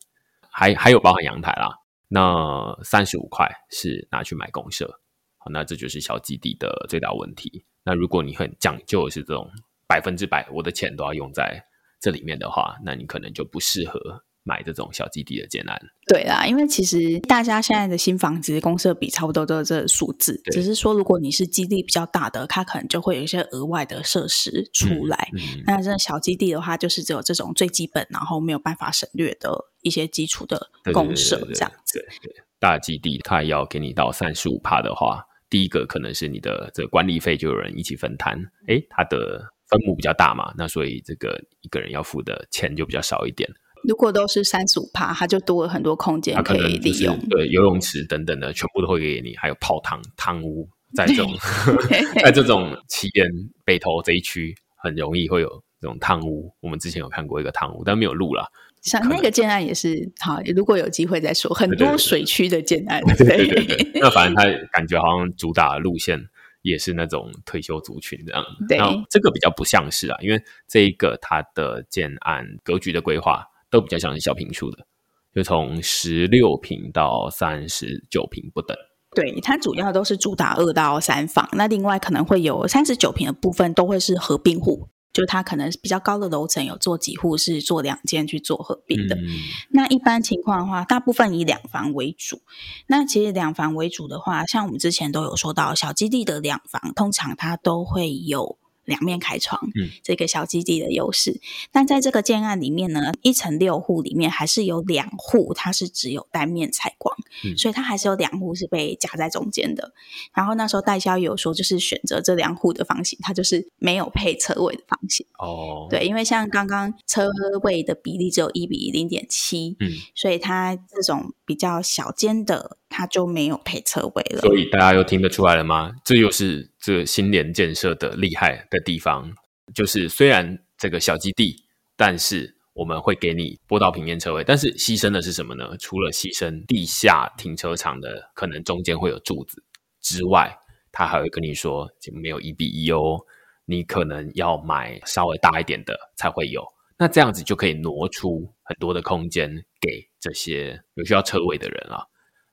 [0.52, 1.74] 还还有包含阳台啦。
[2.10, 5.00] 那三十五块是拿去买公设，
[5.38, 7.64] 好，那这就是小基地的最大问题。
[7.86, 9.50] 那如果你很讲究是这种
[9.88, 11.64] 百分之百，我的钱都要用在
[12.02, 14.26] 这里面的话，那你可能就不适合。
[14.44, 25.30] 买这种小基地的建案，对啦，因为其实大家现在的新房子公设比差不多都是这个数字，只是说如果你是基地比较大的，它可能就会有一些额外的设施出来。
[25.34, 32.00] 嗯嗯、那这小基地的话，就是只有这种最基本，然后没有办法省略的一些基础的公设这样子。
[32.00, 38.36] 对，对，对，大基地它要给你到三十五帕的话，第一个可能是你的这个管理费就有人一起分摊，
[38.68, 43.48] 诶，它的分母比较大嘛，那所以这个一个人要付的钱就比较少一点。
[43.84, 51.34] 如果都是三十五趴，它就多了很多空间可以利用，对，游泳池等等的，全部都会给你，还有泡汤汤屋，在这种
[52.24, 53.28] 在这种旗延
[53.66, 56.54] 北投这一区，很容易会有这种汤屋。
[56.60, 58.52] 我们之前有看过一个汤屋，但没有录了。
[58.82, 61.54] 像那个建案也是好，如果有机会再说。
[61.54, 64.02] 很多水区的建案，对对对，对，对。
[64.02, 66.20] 那反正他感觉好像主打的路线
[66.64, 68.44] 也是那种退休族群这样。
[68.68, 68.78] 对，
[69.10, 73.44] 这个比较不像是啊，因为这一个它的建案格局的规划。
[73.72, 74.86] 都比较像是小平数的，
[75.34, 78.78] 就从十六平到三十九平不等。
[79.16, 89.16] 对，它主要都是主打二到三房，那另外可能会有三十九平的部分都会是合并户，就它可能比较高的楼层有做几户是做两间去做合并的。
[89.16, 89.28] 嗯。
[89.72, 92.40] 那一般情况的话，大部分以两房为主。
[92.88, 98.58] 那其实两房为主的话，像我们之前都有说到，小基地的两房通常它都会有。
[98.86, 101.40] 两面开窗，嗯，这个小基地的优势。
[101.72, 107.16] 但在这个建案里面呢，一层六户里面还是有两户，它是只有单面采光，
[107.46, 109.94] 嗯，所以它还是有两户是被夹在中间的。
[110.34, 115.26] 然后那时候代销有说，就是选择这两户的房型，它就是没有配车位的房型。
[115.38, 117.30] 哦，对，因为像刚刚车
[117.64, 122.78] 位的比例只有一比零点七，嗯，所以它这种比较小间的。
[122.94, 125.94] 它就没有配车位了，所以大家又听得出来了吗？
[126.04, 129.32] 这又是这新联建设的厉害的地方，
[129.74, 131.56] 就是虽然这个小基地，
[131.96, 135.74] 但是我们会给你拨到平面车位，但是牺牲的是什么呢？
[135.80, 139.64] 除了牺牲地下停车场的可能中间会有柱子
[140.02, 140.54] 之外，
[140.92, 143.18] 他还会跟你说就没有一比一哦，
[143.66, 146.62] 你可能要买稍微大一点的才会有。
[147.00, 149.50] 那这样子就可以挪出很多的空间
[149.82, 152.02] 给这些有需要车位的人啊。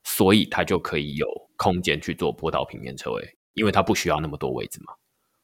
[0.03, 4.93] 所以他就可以有空间去做坡道平面车位，因为他不需要那么多位置嘛。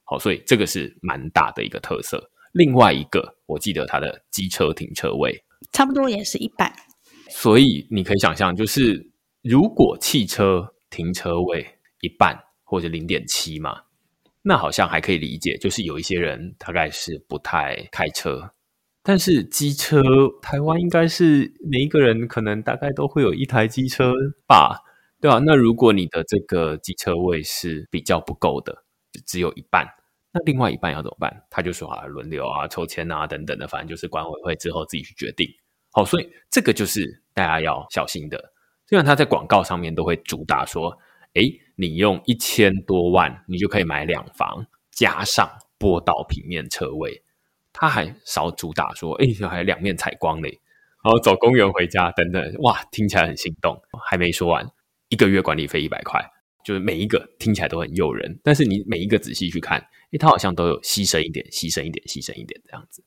[0.06, 2.32] 好，所以这个是蛮大的一个特色。
[2.54, 6.74] 另外一个，我记得它的机车停车位差不多也是一半。
[7.30, 9.12] 所以你可以想象，就是
[9.42, 11.66] 如果汽车停车位
[12.00, 13.82] 一半或者零点七嘛，
[14.42, 18.54] 那好像还可以理解，就是有一些人大概是不太开车。
[19.08, 20.02] 但是机车，
[20.42, 24.12] 台湾应该是每一个人可能大概都会有一台机车
[24.48, 24.80] 吧，
[25.22, 25.38] 对吧？
[25.46, 28.84] 那如果你的这个机车位是比较不够的，
[29.28, 29.86] 只有一半，
[30.34, 31.32] 那另外一半要怎么办？
[31.52, 35.48] 他就说啊，轮流啊，抽签啊，等等的，反正就是管委会之后自己去决定。
[35.92, 38.54] 好，所以这个就是大家要小心的。
[38.88, 40.98] 虽然他在广告上面都会主打说，
[41.36, 41.44] 诶，
[41.76, 47.22] 你用一千多万，你就可以买两房，加上坡道平面车位。
[47.78, 50.50] 他还少主打说，哎，还两面采光嘞，
[51.04, 53.78] 然后走公园回家等等，哇，听起来很心动。
[54.10, 54.66] 还没说完，
[55.10, 56.22] 一个月管理费一百块，
[56.64, 58.40] 就是每一个听起来都很诱人。
[58.42, 63.04] 但是你每一个仔细去看，哎，他好像都有牺牲一点，牺牲一点，牺牲一点这样子。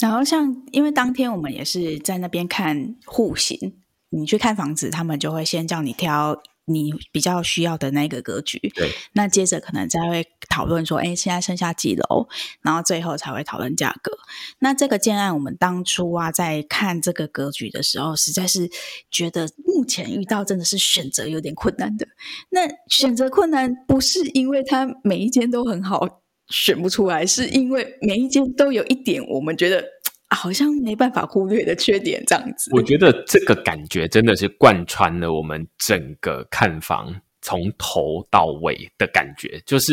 [0.00, 3.78] 然后像，因为当天我们也是在那边看户型，
[4.10, 6.40] 你去看房子，他们就会先叫你挑。
[6.72, 12.28] 你比较需要的那个格局，对，那接着可能再会讨论说，哎，现在剩下几楼，
[12.62, 14.12] 然后最后才会讨论价格。
[14.60, 18.70] 那这个建案，我们当初啊，在看这个格局的时候，实在是
[19.10, 22.06] 觉得目前遇到真的是选择有点困难的。
[22.50, 29.84] 那选择困难不是因为它每一间都很好选不出来，是因为每一间都有一点我们觉得。
[30.30, 32.70] 好像没办法忽略的缺点，这样子。
[32.72, 39.92] 我觉得这个感觉真的是贯穿了我们整个看房从头到尾的感觉，就是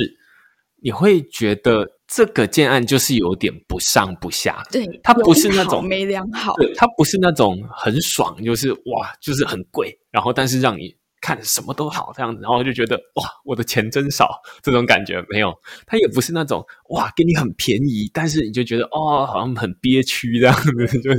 [0.81, 15.53] 你会觉得这个建案就是有点不上不下，对，它不是那种没良好，对，它不是那种很爽，就是哇，就是很贵，然后但是让你看什么都好这样子，然后就觉得哇，我的钱真少这种感觉没有，
[15.85, 21.17] 他也不是那种哇，给你很便宜，但是你就觉得哦，好像很憋屈这样子， 就是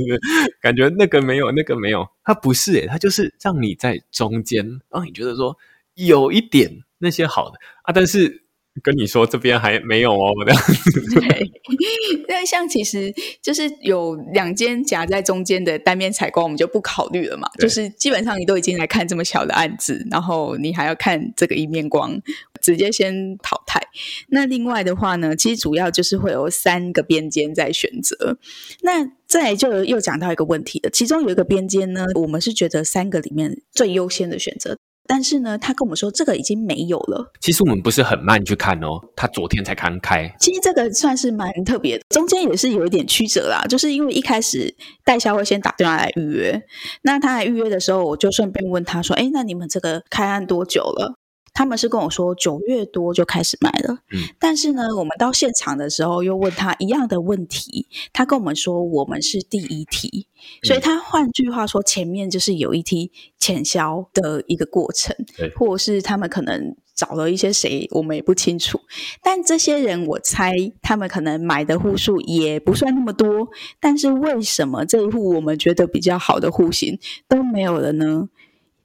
[0.61, 5.55] 感觉那个没有，那个没有，他不是诶，他就是让你在中间，让你觉得说
[5.95, 8.43] 有一点那些好的啊，但是。
[8.83, 11.19] 跟你说这边还没有哦，这样子。
[11.19, 11.51] 对，
[12.27, 17.49] 但像其实就是有两间夹在中间的单面采光，我们就不考虑了嘛。
[17.59, 22.19] 就是基本上你都已经来看这么小的案子，然后你还要看这个一面光，
[22.61, 23.81] 直接先淘汰。
[24.29, 28.37] 那另外的话呢，其实主要就是会有三个边间在选择。
[28.81, 34.77] 那再就又讲到一个问题了，其中有一个边间呢，我们是觉得三个里面最优先的选择。
[35.11, 37.31] 但是呢，他跟我们说这个已经没有了。
[37.41, 40.31] 其实我们不是很慢去看哦，他昨天才刚开。
[40.39, 44.71] 其实这个算是蛮特别的，中间也是有一点曲折啦，就是因为一开始
[45.03, 46.61] 代销会先打电话来预约，
[47.01, 51.15] 那他来预约的时候，我就顺便问他说：“哎，那你们这个开案多久了？”
[51.53, 60.27] 他们是跟我说九月多就开始卖了，嗯，但是呢，我们到现场的时候又问他一样的问题，他跟我们说我们是第一梯，
[60.63, 68.79] 嗯，所以他换句话说，前面就是有一梯潜销的一个过程，对，或者是他们可能找了一些谁，我们也不清楚。
[69.21, 78.29] 但这些人，我猜他们可能买的户数也不算那么多，但是为什么这一户我们觉得比较好的户型都没有了呢？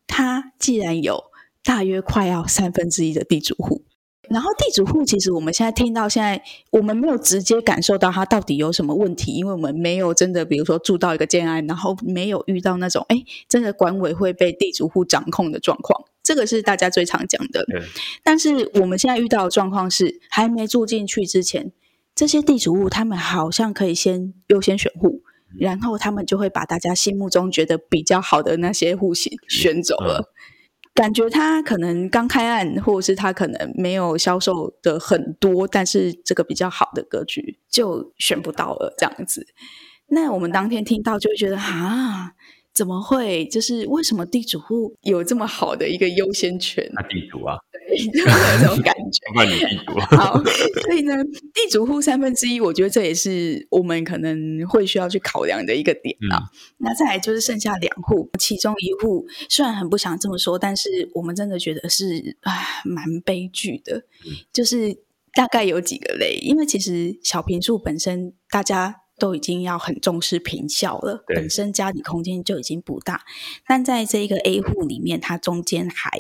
[0.07, 1.34] 他既然有。
[1.65, 3.83] 大约快要三分之一的地主户，
[4.29, 13.17] 然后地主户其实我们现在听到现在，我们没有直接感受到他到底有什么问题，因为我们没有真的，比如说住到一个建安，然后没有遇到那种哎，
[13.49, 17.67] 真的管委会被地主户掌控的状况，这个是大家最常讲的。
[18.23, 21.73] 但是我们现在遇到的状况是，还没住进去之前，
[22.15, 25.23] 这些地主户他们好像可以先优先选户，
[25.59, 30.33] 然后他们就会把大家心目中觉得比较好的那些户型选走了。
[30.95, 39.47] 感觉他可能刚开案，或者是他可能没有销售的很多，但是这个比较好的格局就选不到了这样子。
[40.07, 42.33] 那我们当天听到就会觉得啊。
[42.75, 43.47] 怎么会？
[43.47, 46.85] 就是为什么地主户有这么好的一个优先权？
[46.93, 48.27] 那地主啊，对， 就有
[48.61, 49.25] 这种感觉。
[49.33, 50.43] 怪你地主 好，
[50.83, 51.15] 所以呢，
[51.55, 56.37] 地主户三分之一，我觉得这也是我们可能会需要去考量的一个点啊。
[56.37, 62.53] 嗯、那再来就是剩下两户，其中一户虽然很不想这么说，但是我们真的觉得是啊，
[62.85, 63.99] 蛮悲剧的。
[64.27, 64.99] 嗯、就是
[65.33, 69.03] 大概有几个类，因为其实小平数本身大家。
[69.19, 73.25] 都已经要很重视坪效了，本身家里空间就已经不大，
[73.67, 76.11] 但在这一个 A 户里面，它中间还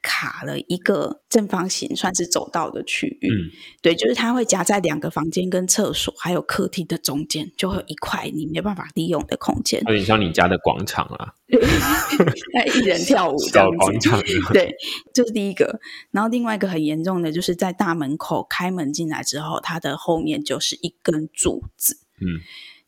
[0.00, 3.28] 卡了一个正方形，算是走道的区域。
[3.28, 3.50] 嗯，
[3.82, 11.34] 对，就是它会夹在两个房间跟厕所还有客厅的中间，就会有一块你没办法利用的空间，有点像你家的广场啊，
[12.54, 13.68] 那一人跳舞这样
[14.00, 14.52] 子。
[14.52, 14.74] 对，
[15.12, 15.80] 这、就是第一个。
[16.12, 22.05] 然后另外一个很严重的，就是在大门口开门进来之后，它的后面就是一根柱子。
[22.20, 22.40] 嗯，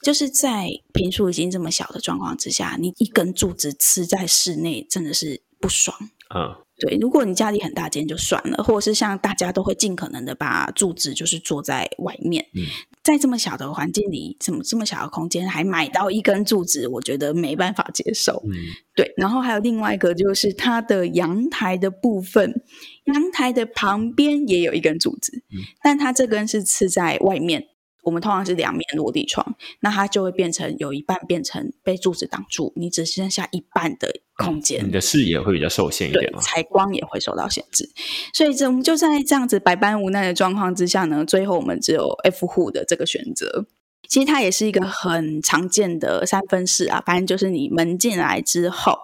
[0.02, 5.96] 就是在平数已经这么小的状况之下，你一根柱子吃在室内，真的是不爽。
[6.28, 6.98] 啊，对。
[6.98, 12.46] 如果你家里很大间就算了，或者是像大家都会尽可能的把柱子就是坐在外面。
[12.54, 12.66] 嗯，
[13.02, 18.42] 在这么小的环境里，怎么这么小的空间还买到一根柱子，我觉得没办法接受。
[18.44, 18.52] 嗯，
[18.94, 19.10] 对。
[19.16, 22.62] 然后还有另外一个就是它的阳台的部分，
[23.04, 27.68] 阳台的旁边也有一根柱子，嗯，但它这根是刺在外面。
[28.08, 37.88] 我们通常是两面落地窗，那它就会变成有一半变成被柱子挡住，你只剩下一半的空间，你的视野会比较受限一点，采光也会受到限制。
[38.32, 43.66] 所以，这我们就在这样子百般无奈的状况之下呢，最后我们只有 F 户的这个选择。
[44.08, 48.98] 其实它也是一个很常见的三分式啊，反正就是你门进来之后。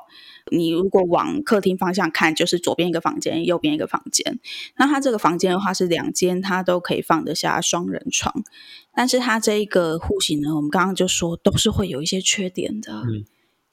[0.57, 4.39] 你如果往客厅方向看，就是左边一个房间，右边一个房间。
[4.77, 8.45] 那它这个房间的话是两间，它都可以放得下双人床。
[8.95, 12.93] 但是它这一个户型呢，我们刚刚就说都是会有一些缺点的。
[12.93, 13.25] 嗯，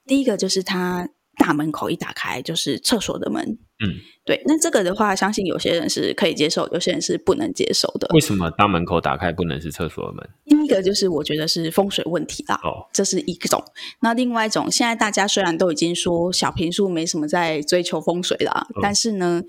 [0.05, 1.09] 第一个就是它。
[1.37, 4.41] 大门口一打开就是厕所的门，嗯，对。
[4.45, 8.07] 那这个的话，相信有些人是可以接受，有些人是不能接受的。
[8.13, 10.29] 为什么大门口打开不能是厕所的门？
[10.45, 13.63] 第一个就是我觉得是风水问题啦，哦，这是一种。
[14.01, 19.41] 那另外一种，现在大家虽然都已经说小平数没什么在追求风水啦，哦，但是呢，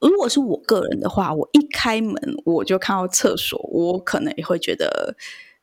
[0.00, 2.14] 如果是我个人的话，我一开门
[2.44, 5.16] 我就看到厕所，我可能也会觉得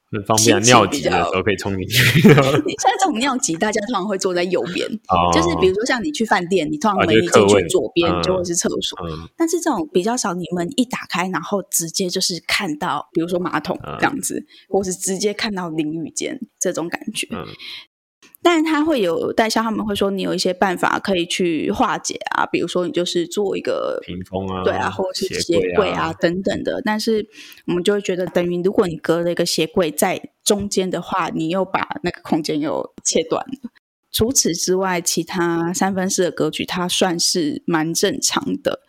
[0.10, 2.22] 很方便，尿急的时候可以冲进去。
[2.32, 8.97] 像这种尿急，大家通常会坐在右边，哦、就是比如说像你去饭店，你通常会一进去左边就会是厕所。
[9.05, 17.28] 嗯嗯、但是这种比较少，你们一打开，然后直接就是看到，比如说马桶这样子，嗯、或是直接看到淋浴间这种感觉。
[18.39, 26.81] 嗯但他会有代销，他们会说你有一些办法可以去化解啊，比如说你就是做一个屏风啊，对啊，或者是鞋柜啊，啊等等的。
[26.85, 27.27] 但是
[27.65, 33.69] 我们就会觉得，等于如果你隔了一个鞋柜在中间的话，你又把那个空间又切断了。
[34.11, 38.79] 除此之外，其他三分式的格局它算是蛮正常的，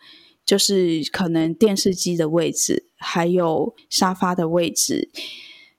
[0.45, 5.09] 就是可能电视机的位置，还有沙发的位置。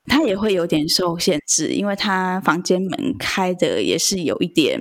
[0.06, 4.80] 它也会有点受限制，因为它房间门开的也是有一点，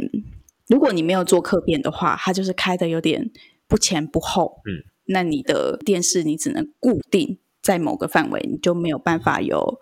[0.68, 3.30] 如果你没有做客变的话，它就是开的有点
[3.68, 4.62] 不前不后。
[4.66, 9.80] 嗯，那你的电视你只能固定在某个范围，你就没有办法有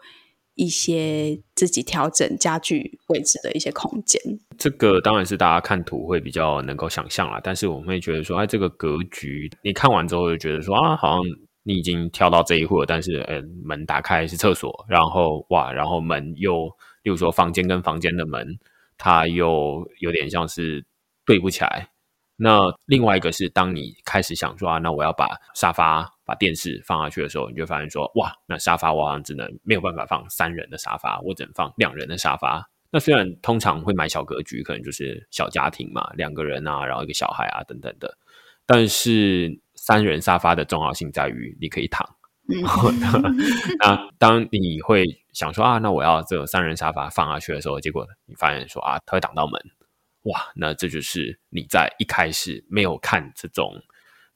[0.56, 4.20] 一些自己调整家具位置的一些空间。
[4.58, 11.24] 这个当然是大家看图会比较能够想象啦，但是我们会觉得说，哎，这个格局你看完之后就觉得说啊，好像。
[11.68, 16.66] 你已经跳到这一户了，但是呃，门打开是厕所，然后哇，然后门又，
[17.04, 18.58] 例如说房间跟房间的门，
[18.98, 20.86] 它又有点像是
[21.26, 21.90] 对不起来。
[22.38, 32.66] 那另外一个是，当你开始想说啊，那我要把沙发、把电视放下去的时候，你就发现说，哇，那沙发我好像只能没有办法放三人的沙发，我只能放两人的沙发。
[32.92, 38.18] 那虽然通常会买小格局，可能就是小家庭嘛，两个人啊，然后一个小孩啊等等的，
[38.66, 39.60] 但是。
[39.88, 42.06] 三人沙发的重要性在于你可以躺。
[43.80, 49.54] 那当你会想说啊，那我要这个三人沙发放下去的时候，结果你发现说啊，它会挡到门。
[50.24, 53.82] 哇，那这就是你在一开始没有看这种、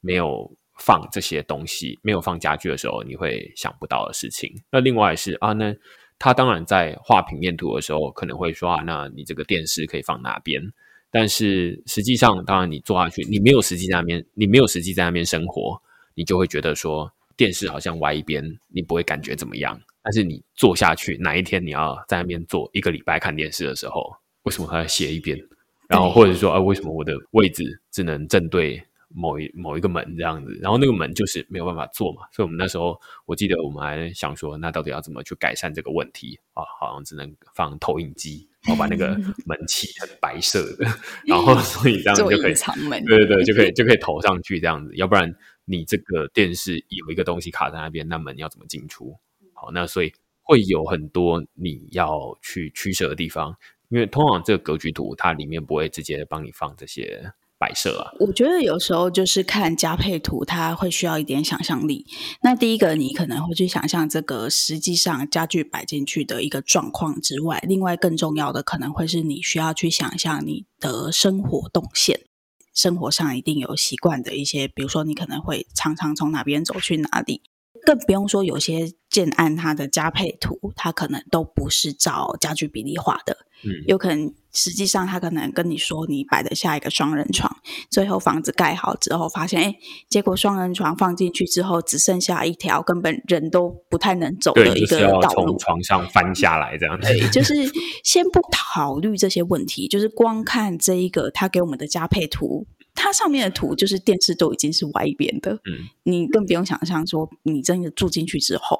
[0.00, 4.50] 没有放这些东西、没有放家具的时候，你会想不到的事情。
[4.70, 5.74] 那另外是啊，那
[6.18, 10.62] 他当然在画平面图的时候，可能会说啊，那你这个电视可以放哪边？
[11.12, 15.80] 但是实际上，当然你坐下去，你没有实际在那边，你没有实际在那边生活，
[16.14, 19.78] 你就会觉得说电视好像歪一边，你不会感觉怎么样。
[20.02, 24.10] 但是你坐下去，哪一天你要在那边坐一个礼拜看电视的时候，
[24.44, 25.38] 为什么还要斜一边？
[25.86, 28.82] 然后或者说啊，为什么我的位置只能正对？
[29.14, 36.62] 某一某一个门这样子，然后那个门就是没有办法做嘛，所以我们那时候我记得我们还想说，那到底要怎么去改善这个问题啊？
[36.80, 39.08] 好像只能放投影机，然后把那个
[39.46, 40.86] 门漆成白色的，
[41.26, 42.54] 然后 所以这样子就可以
[43.06, 45.34] 对对对， 就可以就可以投上去这样子，要不然
[45.64, 49.16] 你这个电视有一个东西卡在那边，那门要怎么进出？
[49.54, 53.56] 好，那所以会有很多你要去取舍的地方，
[53.90, 57.32] 因为通常这个格局图它里面不会直接帮你放这些。
[57.62, 62.04] 摆设啊，我觉得有时候就是看加配图，它会需要一点想象力。
[62.42, 72.22] 那第一个，你可能会去想象这个实际上家具摆进去的一个状况之外，另外更重要的可能会是你需要去想象你的生活动线，
[72.74, 77.42] 生活上一定有习惯的一些，比如说你可能会常常从哪边走去哪里，
[77.86, 84.34] 更不用说有些建案它的加配图，它可能都不是照家具比例画的，嗯，有可能。
[84.52, 87.50] 实际上，他可能跟你说你摆得下一个双人床，
[87.90, 89.74] 最后房子盖好之后，发现哎，
[90.08, 97.06] 结果双人床放进去之后，只剩下一条根本人都不太能走的一个道路，就是、从床上翻下来这样子。
[97.08, 97.54] 对，就是
[98.04, 108.78] 先不考虑这些问题，就是光看这一个他给我们的加配图，它上面的图就是电视都已经是歪一边的，嗯，你更不用想象说你真的住进去之后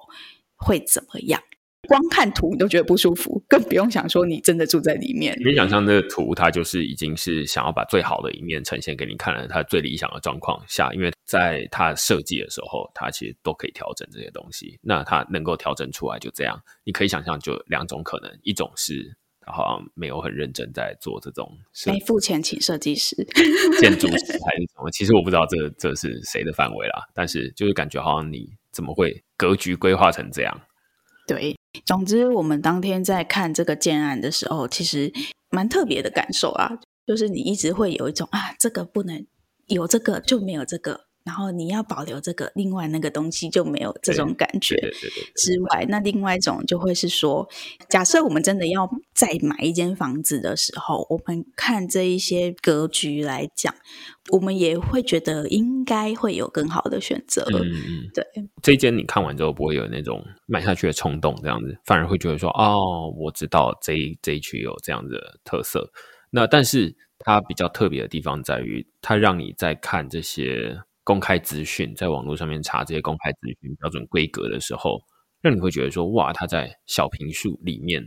[0.57, 1.41] 会怎么样。
[1.89, 5.37] 光看图你都觉得不舒服，更不用想说你真的住在里面。
[5.45, 14.79] 你想象这个图，它就是已经是想要把最好的一面呈现给你看了，它最理想的状况下，因为在它设计的时候，它其实都可以调整这些东西。
[14.81, 21.51] 那它能够调整出来就这样，你可以想象就两种可能：一种是它好像没有很认真在做这种，
[21.87, 23.17] 没付钱请设计师、
[23.81, 24.89] 建筑师还是什么？
[24.93, 30.61] 其实我不知道这这是谁的范围啦，但是就是感觉好像你怎么会格局规划成这样？
[31.27, 31.57] 对。
[31.85, 35.13] 总之，我们当天在看这个建案的时候，其实
[35.51, 39.27] 蛮特别的感受啊，就是你一直会有一种啊，这个不能
[39.67, 41.12] 有这个就没有这个。
[41.25, 44.77] 然后你要保留这个，另外那个东西就没有这种感觉。
[45.37, 47.49] 之外，那另外一种就会是说，
[47.89, 53.73] 假设我们真的要再买一间房子的时候，我们看这一些格局来讲，
[54.31, 57.47] 我们也会觉得应该会有更好的选择。
[57.53, 58.25] 嗯嗯，对。
[58.63, 65.89] 这一间你看完之后不会有那种买下去的冲动，这样子反而会觉得说，哦，我知道这一这一区有这样的特色。
[66.31, 70.77] 那但是它比较特别的地方在于，它让你在看这些。
[71.05, 75.01] 公开资讯，在网络上面查这些公开资讯标准规格的时候，
[75.41, 78.03] 让你会觉得说，哇，他在小坪数里面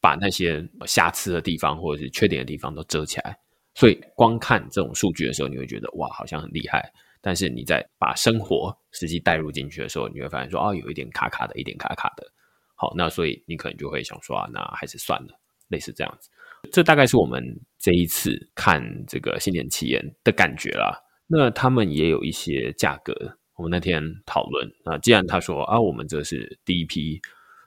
[0.00, 3.36] 把那些瑕疵的地方或者是缺点的地方都遮起来。
[3.74, 6.92] 所以光看这种数据的时候，你会觉得哇，好像很厉害。
[7.20, 12.26] 但是你在把生活实际带入进去的时候，你会发现说，啊，有一点卡卡的，一点卡卡的。
[12.74, 15.28] 好，那所以你可能就会想说，啊，那还是算了，
[15.68, 16.28] 类似这样子。
[16.72, 17.40] 这大概是我们
[17.78, 20.92] 这一次看这个新年奇岩的感觉啦。
[21.34, 24.70] 那他们也有一些价格，我们那天讨论。
[24.84, 27.22] 那既然他说啊，我们这是第一批，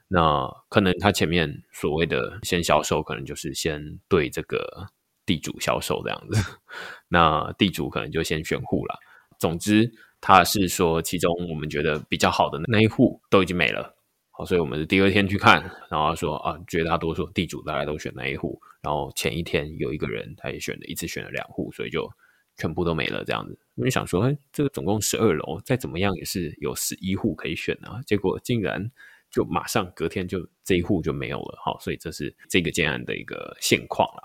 [0.06, 4.86] 那可能他前面所谓的先销售，可能就是先对这个
[5.26, 6.40] 地主销售这样子。
[7.10, 8.96] 那地主可能就先选户了。
[9.40, 9.90] 总之，
[10.20, 13.96] 他是说其中我们觉得比较好的那一户都已经没了。
[14.30, 15.60] 好，所以我们是第二天去看，
[15.90, 22.08] 然后说啊，绝大多数地主大概都选那一户，然后前一天有一个人他也选了一次选了两户，所以就
[22.56, 23.58] 全部都没了这样子。
[23.74, 28.90] 我就想说，哎，这个总共十二楼，再怎么样也是有十一户可以选啊，结果竟然
[29.30, 31.58] 就马上隔天就这一户就没有了。
[31.62, 34.22] 好，所以这是这个建案的一个现况啦。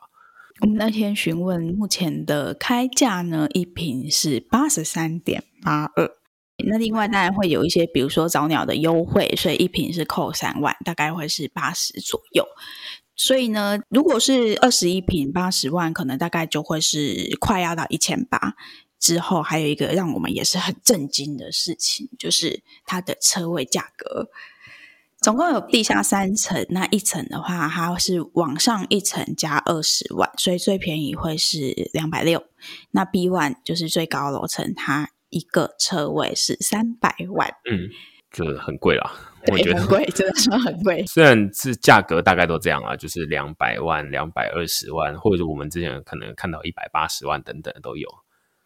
[0.62, 6.10] 我们那天询问目前的开价呢，一坪是八十三点八二。
[6.64, 12.46] 那另外当然会有一些，比如说早鸟的优惠，所以一瓶是扣三万，大概会是八十左右。
[13.24, 18.56] 所以呢，如果是二十一平八十万，可能大概就会是快要到一千八。
[19.00, 24.30] 之后还有一个让我们也是很震惊的事情，就是它的车位价格，
[25.20, 32.44] 总共有地下三层，那一层的话，它是往上一层加二十万，所以最便宜会是两百六。
[32.90, 35.12] 那 B one 就是最高楼层，它。
[35.32, 37.88] 一个车位是三百万，嗯，
[38.32, 39.12] 就很贵了。
[39.46, 41.04] 对，我觉得很贵，真的是很贵。
[41.10, 48.08] 虽然是价格大概都这样啊，就是两百万、两百二十万，或者是我们之前可能看到一百八十万等等都有。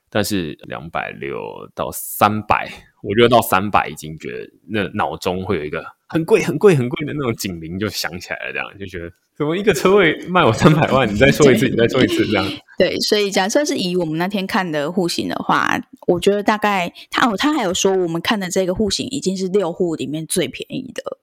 [0.09, 1.39] 但是两百六
[1.73, 2.69] 到三百，
[3.07, 9.11] 我觉得到三百已经觉得那脑中会有一个很贵、很贵、很贵的那种警铃就响起来了，这样就觉得。
[9.37, 11.05] 怎么一个车位卖我三百万？
[11.13, 12.47] 你再说一次， 你再说一次，这样。
[12.79, 15.77] 对，所以假设是以我们那天看的户型的话，
[16.07, 21.17] 我觉得大概他哦，他还有说我们看的这个户型已经是六户里面最便宜的。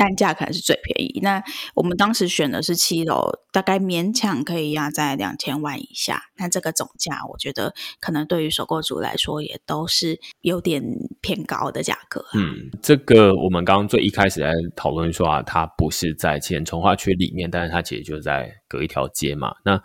[0.00, 1.20] 单价可能是最便宜。
[1.22, 1.42] 那
[1.74, 6.22] 我们当时选的是七楼，大概勉强可以压在两千万以下。
[6.38, 10.82] 那这个总价，我觉得可能对于首购族来说，也都是有点
[11.20, 12.24] 偏高的价格。
[12.32, 19.54] 嗯，这个我们刚刚最一开始在讨论说啊，它不是在奇岩重划区里面，但是它其实就在隔一条街嘛。
[19.62, 19.78] 那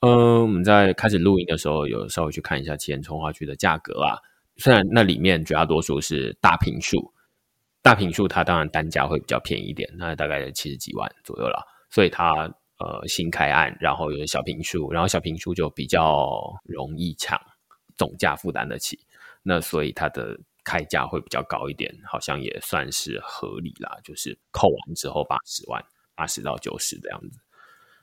[0.00, 4.18] 呃，我们在开始录音的时候，有稍微去看一下奇岩重划区的价格啊。
[4.58, 7.15] 虽然那里面绝大多数是大坪数。
[7.86, 11.64] 大坪数它当然单价会比较便宜一点，那大概七十几万左右了。
[11.88, 12.32] 所以它
[12.80, 16.28] 呃新开案，然后有小坪数，然后小坪数就比较
[16.64, 17.40] 容易抢，
[17.96, 18.98] 总价负担得起。
[19.44, 23.96] 那所以它的开价会比较高一点，好像也算是合理啦。
[24.02, 25.80] 就是扣完之后八十万，
[26.16, 27.38] 八十到九十这样子。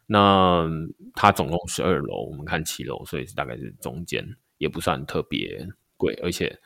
[0.06, 0.66] 那
[1.14, 4.26] 它总共十二楼，我们看七楼，所以是大概是中间，
[4.60, 5.68] 也不算特别
[5.98, 6.58] 贵，而且。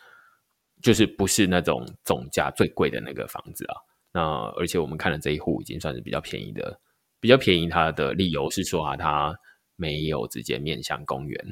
[0.82, 3.76] 就是不是那种总价最贵的那个房子啊，
[4.14, 4.22] 那
[4.60, 6.80] 而且我们看的这一户已经算是比较便宜的，
[7.20, 7.68] 比较便宜。
[7.68, 9.36] 它的理由是说啊，它
[9.76, 11.46] 没有直接面向公园，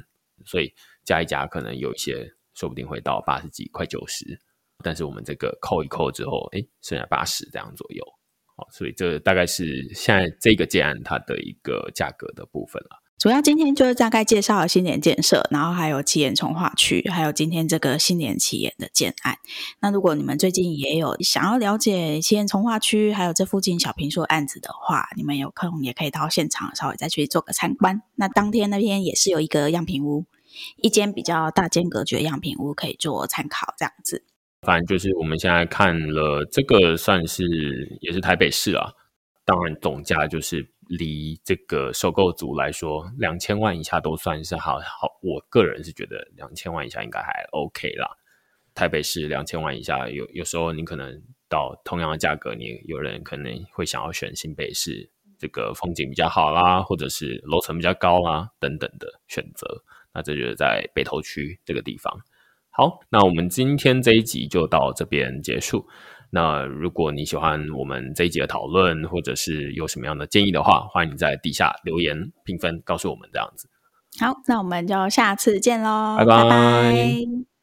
[0.46, 0.72] 所以
[1.04, 4.40] 加一加可能有一些，说不定会到八十几、快九十。
[4.84, 8.04] 但是我们这个扣一扣之后，哎，剩下八十这样左右。
[8.56, 13.02] 好，所以这大概是现在这个建案它的一个价格的部分了。
[13.18, 19.38] 主要今天就是大概介绍了新年建设，然后还有奇岩重化区，还有今天这个新年奇岩的建案。
[19.80, 28.01] 那如果你们最近也有想要了解奇岩重化区，还有这附近小平数案子的话，你们有空也可以到现场稍微再去做个参观。
[28.16, 30.26] 那当天那边也是有一个样品屋，
[30.76, 34.24] 一间比较大间格局的样品屋可以做参考，这样子。
[34.61, 37.43] 反正就是我们现在看了这个，算是
[38.01, 38.91] 也是台北市啊，
[39.45, 40.75] 当然总价就是。
[40.88, 45.20] 离这个首购组来说，两千万以下都算是好好。
[45.22, 48.08] 我个人是觉得两千万以下应该还 OK 啦。
[48.74, 55.10] 台北市两千万以下，有有时候你可能到同样的价格，你有人可能会想要选新北市，
[55.40, 59.66] 这个风景比较好啦，或者是楼层比较高啦等等的选择。
[60.14, 62.14] 那这就是在北投区这个地方。
[62.70, 65.88] 好，那我们今天这一集就到这边结束。
[66.36, 72.14] 那如果你喜欢我们这一集的讨论，或者是有什么样的建议的话，欢迎你在底下留言
[72.44, 73.70] 评分，告诉我们这样子。
[74.20, 76.44] 好，那我们就下次见喽，拜拜。
[76.44, 77.55] 拜拜。